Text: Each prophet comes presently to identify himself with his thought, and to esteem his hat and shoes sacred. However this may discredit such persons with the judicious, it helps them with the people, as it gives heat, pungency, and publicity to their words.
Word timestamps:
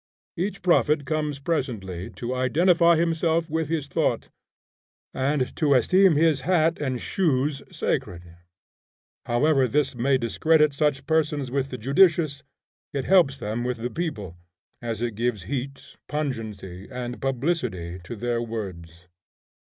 Each 0.35 0.63
prophet 0.63 1.05
comes 1.05 1.37
presently 1.37 2.09
to 2.15 2.33
identify 2.33 2.95
himself 2.95 3.51
with 3.51 3.69
his 3.69 3.85
thought, 3.85 4.29
and 5.13 5.55
to 5.57 5.75
esteem 5.75 6.15
his 6.15 6.41
hat 6.41 6.79
and 6.81 6.99
shoes 6.99 7.61
sacred. 7.71 8.23
However 9.27 9.67
this 9.67 9.93
may 9.93 10.17
discredit 10.17 10.73
such 10.73 11.05
persons 11.05 11.51
with 11.51 11.69
the 11.69 11.77
judicious, 11.77 12.41
it 12.91 13.05
helps 13.05 13.37
them 13.37 13.63
with 13.63 13.77
the 13.77 13.91
people, 13.91 14.35
as 14.81 15.03
it 15.03 15.13
gives 15.13 15.43
heat, 15.43 15.95
pungency, 16.07 16.87
and 16.89 17.21
publicity 17.21 17.99
to 18.03 18.15
their 18.15 18.41
words. 18.41 19.05